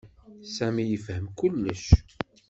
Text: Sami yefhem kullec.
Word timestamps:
Sami 0.53 0.83
yefhem 0.85 1.25
kullec. 1.37 1.85